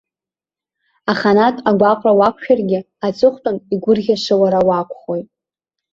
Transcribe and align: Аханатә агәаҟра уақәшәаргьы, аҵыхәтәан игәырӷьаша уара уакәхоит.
Аханатә 1.11 1.61
агәаҟра 1.69 2.13
уақәшәаргьы, 2.19 2.79
аҵыхәтәан 3.05 3.57
игәырӷьаша 3.73 4.35
уара 4.41 4.59
уакәхоит. 4.67 5.27